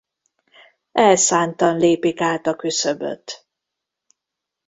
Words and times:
Elszántan 0.93 1.77
lépik 1.77 2.21
át 2.21 2.47
a 2.47 2.55
küszöböt. 2.55 3.47